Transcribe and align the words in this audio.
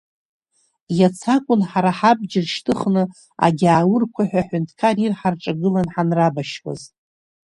Иацы 0.99 1.27
акун 1.35 1.61
ҳара 1.69 1.91
ҳабџьар 1.97 2.45
шьҭыхны 2.53 3.03
агьааурқуа 3.45 4.23
ҳәа 4.29 4.41
аҳәынҭқар 4.45 4.95
ир 5.05 5.13
ҳарҿагыланы 5.19 5.91
ҳанрабашьуаз. 5.93 6.81